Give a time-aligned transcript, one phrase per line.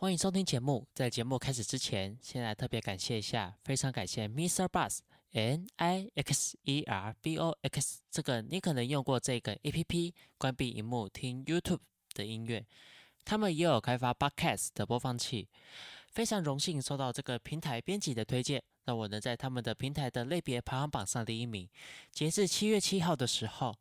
[0.00, 0.86] 欢迎收听节目。
[0.94, 5.00] 在节目开始之前，先来特别感谢一下，非常感谢 mister bus
[5.32, 11.80] N I X E R B O X 这个你可能用过这个 A P P 关闭荧幕听 YouTube
[12.14, 12.64] 的音乐，
[13.24, 15.48] 他们也有开发 Podcast 的播放器。
[16.12, 21.68] 非常荣幸收到这个平台编辑的推荐，让我能在他们的平台的类别排行榜上第一名。
[22.12, 23.74] 截至七月七号的时候，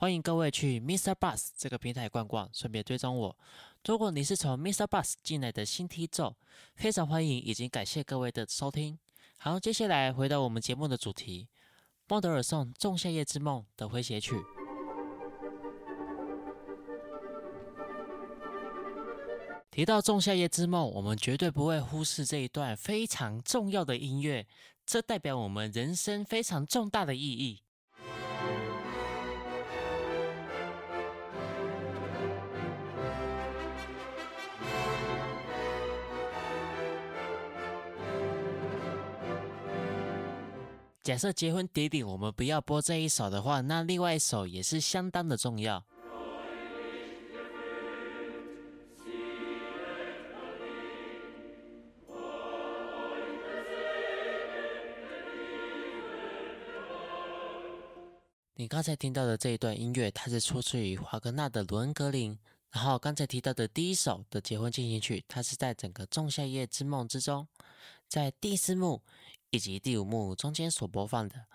[0.00, 1.12] 欢迎各位去 Mr.
[1.12, 3.36] Bus 这个平台逛逛，顺便追踪我。
[3.84, 4.86] 如果你是从 Mr.
[4.86, 6.36] Bus 进来的新听众，
[6.76, 8.96] 非常欢迎，已经感谢各位的收听。
[9.38, 11.48] 好，接下来回到我们节目的主题，
[12.06, 14.36] 孟德尔颂《仲夏夜之梦》的诙谐曲。
[19.72, 24.46] 提到《仲夏夜之梦》，我们绝对不会忽视这一段非常重要的音乐，
[24.86, 27.62] 这代表我们人生非常重大的意义。
[41.08, 45.82] 假设结婚典礼我们不要播这一首的话，那另外一首也是相当的重要。
[58.52, 62.34] 你刚才听到的这一段音乐，它是出自于华格纳的《罗恩格林》，
[62.70, 67.48] 然后刚才提到的第一首的结婚进行曲，它是在整个《仲夏夜之梦》之中，
[68.06, 69.00] 在第四幕。
[69.50, 71.46] 以及第五幕中间所播放的，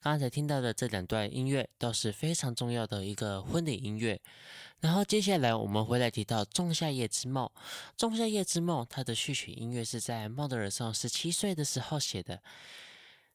[0.00, 4.20] 刚才听到的这两段音乐都是非常重要的一个婚礼音乐。
[4.80, 7.46] 然后接下来我们回来提到《仲夏夜之梦》，
[7.96, 12.42] 《仲夏夜之梦》它的序曲音乐是在孟德尔颂十七岁的时候写的。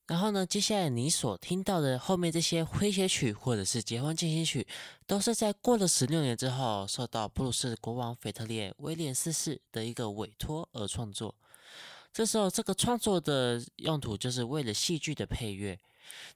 [0.08, 4.66] 然后呢，接下来你所听到的后面这些诙谐曲或者是结婚进行曲，
[5.06, 11.36] 都是在过了十六年之后，受到布鲁士国王腓特烈威廉四世的一个委托而创作。
[12.18, 15.78] 这时候，这个创作的用途就是为了戏剧的配乐，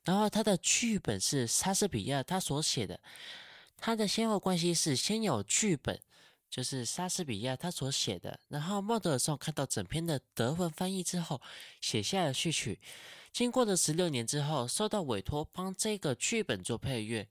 [0.03, 2.99] 然后他的剧本是莎士比亚他所写的，
[3.77, 5.99] 他的先后关系是先有剧本，
[6.51, 11.41] 就是莎士比亚他所写的，然后莫德尔颂看到整篇的德文翻译之后，
[11.81, 12.79] 写下了序曲，
[13.33, 17.27] 经过了十六年之后，受到委托帮这个剧本做配乐。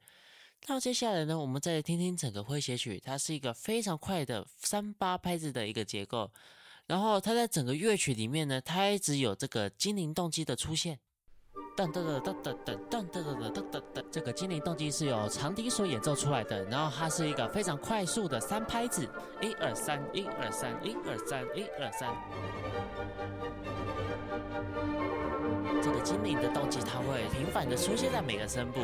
[0.66, 6.32] 那接下来呢，我们再来听听整个诙谐曲，它是一个非常快的三八拍子的一个结构。
[6.90, 10.98] 然后它在整个乐曲里面呢，它一直有这个精灵动机的出现，
[11.76, 19.08] 噔噔噔噔噔噔噔噔噔噔噔，这个精灵动机是由长笛所演奏出来的，然后它是一个非常快速的三拍子，
[19.40, 22.12] 一二三，一二三，一二三，一二三。
[25.80, 28.80] 这个精灵的动机它会频繁的出现在每个声部。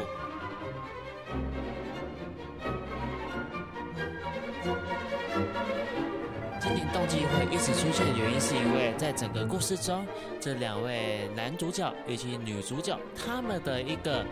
[6.93, 10.07] 动机会一直出现的原因，是因为在整个故事中，
[10.41, 14.25] 这两位男主角以及女主角他们的一个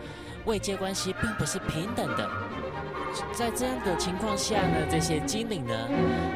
[0.45, 2.29] 位阶关系并不是平等的。
[3.33, 5.89] 在这样的情况下呢，这些精灵呢，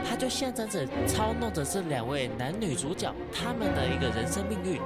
[0.07, 4.79] 他就象征着操弄着这两位男女主角他们的一个人生命运。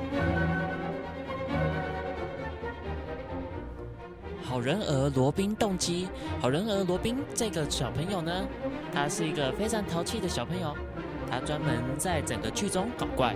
[4.44, 6.08] 好人儿罗宾动机，
[6.40, 8.32] 好人儿罗宾这个小朋友呢，
[8.94, 10.76] 他是一个非常淘气的小朋友。
[11.34, 13.36] 他专门在整个剧中搞怪。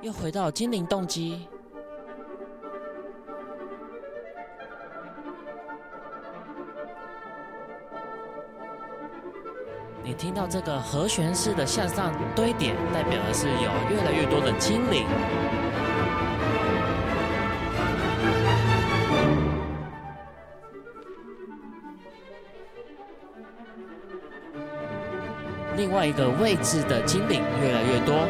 [0.00, 1.46] 又回到精灵动机。
[10.02, 15.06] 你听到这个和弦式的向上堆叠，代表的是有越来越多的精灵。
[25.92, 28.26] 另外一个位置的精灵越来越多。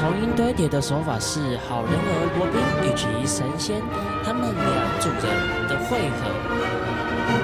[0.00, 3.80] 同音堆叠的手法是好人和罗宾以及神仙
[4.24, 6.28] 他们两组人的汇合，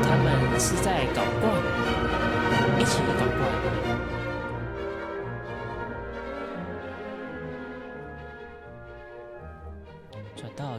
[0.03, 1.49] 他们是在搞怪，
[2.81, 3.88] 一起搞怪。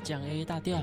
[0.09, 0.81] 讲 AA 大调，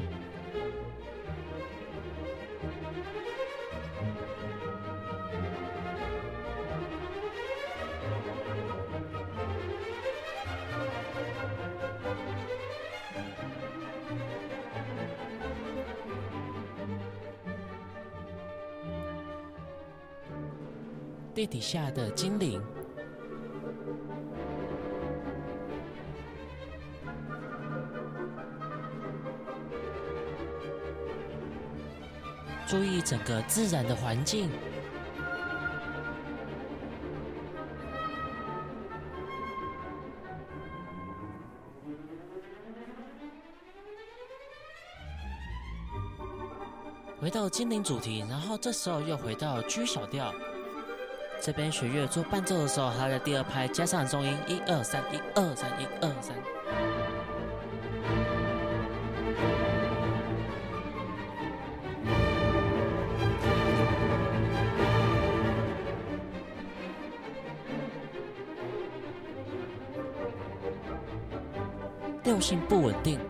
[21.35, 22.63] 地底下的精灵。
[33.07, 34.51] 整个自然的环境。
[47.21, 50.35] 回到精灵主题，然后这时候又回到 G 小调。
[51.41, 56.96] 这边弦乐做伴奏的时候，它在第二拍加上中音，一二三，一二三，一二三。
[72.27, 73.21] 调性不稳定。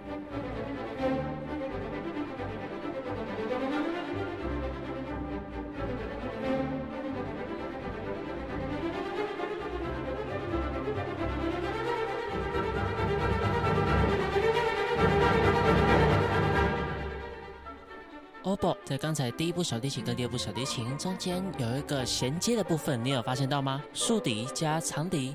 [18.44, 23.82] Obo 在刚才第一部小提琴跟第二部小提琴中间有一个衔接的部分，你有发现到吗？
[23.92, 25.34] 竖笛加长笛，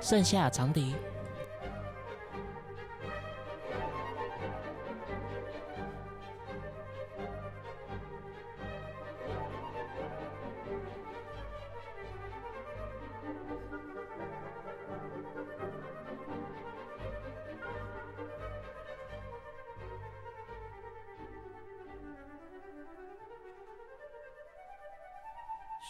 [0.00, 0.96] 剩下长笛。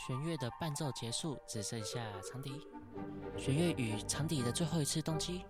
[0.06, 2.50] 弦乐的伴奏结束，只剩下长笛。
[3.40, 5.40] 弦乐与长笛的最后一次动机。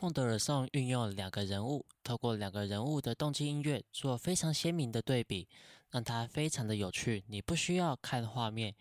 [0.00, 5.46] 孟德尔颂运用两个人物，透过两个人物的动机音乐做非常鲜明的对比，
[5.90, 7.22] 让它非常的有趣。
[7.28, 8.74] 你不需要看画面，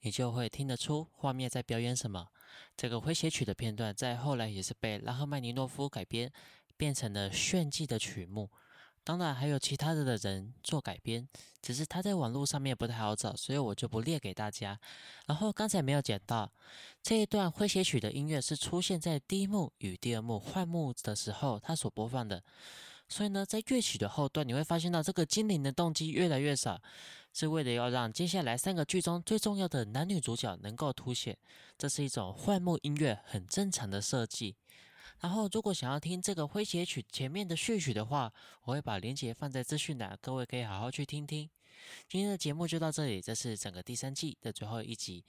[0.00, 2.26] 你就会听得出画面在表演什么。
[2.76, 6.32] 这个诙谐曲的片段在后来也是被拉赫曼尼诺夫改编，
[6.76, 8.50] 变成了炫技的曲目。
[9.04, 11.28] 当然还有其他的的人做改编，
[11.60, 14.78] 只是他在网络上面不太好找，所以我就不列给大家。
[15.26, 16.52] 然后刚才没有讲到
[17.02, 22.42] 这一段诙谐曲的音乐是出现在第一幕与第二幕换幕的时候，他所播放的。
[23.08, 26.80] 所以呢，在乐曲的后段，你会发现到这个精灵的动机越来越少，
[27.34, 31.36] 是为了要让接下来三个剧中最重要的男女主角能够凸显。
[31.76, 34.56] 这是一种换幕音乐很正常的设计。
[35.22, 38.32] 然后，如果想要听这个诙谐曲前面的序曲的话，
[38.64, 41.48] 我会把链接放在资讯栏，各位可以好好去听听。
[42.08, 45.24] 今天的节目就到这里，这是整个第三季的最后一集。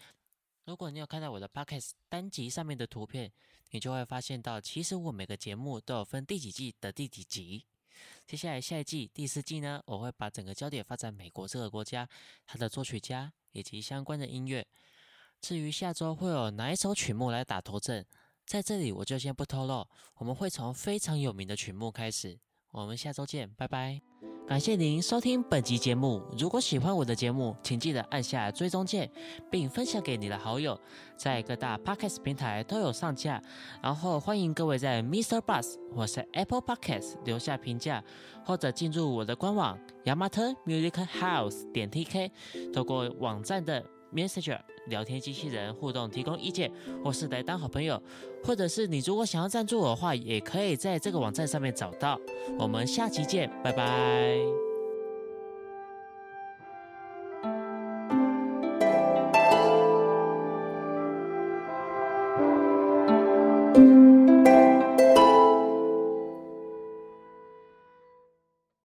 [0.65, 3.31] 如果你有看到我的 podcast 单集上面的图片，
[3.69, 7.63] 你就会发现到，其实我每个节目都有分第几季的第几集。
[8.25, 12.09] 接下来下一季第四季呢，我会把整个焦点放在美国这个国家，
[12.47, 14.65] 它的作曲家以及相关的音乐。
[15.39, 18.03] 至于下周会有哪一首曲目来打头阵？
[18.45, 19.87] 在这里我就先不透露，
[20.17, 22.37] 我们会从非常有名的曲目开始。
[22.71, 24.01] 我们下周见，拜拜！
[24.45, 26.21] 感谢您收听本集节目。
[26.37, 29.09] 如果喜欢我的节目，请记得按下追踪键，
[29.49, 30.77] 并分享给你的好友，
[31.15, 33.41] 在各大 Podcast 平台都有上架。
[33.81, 35.39] 然后欢迎各位在 Mr.
[35.39, 38.03] Bus 或是 Apple Podcast 留下评价，
[38.45, 42.31] 或者进入我的官网 Yamato Music House 点 TK，
[42.73, 44.59] 透过网站的 Messenger。
[44.87, 46.71] 聊天机器人互动，提供意见，
[47.03, 48.01] 或是来当好朋友，
[48.43, 52.19] 或者是你如果想要赞助我的话，也可以在这个网站上面找到。
[52.59, 54.72] 我们下期见，拜拜。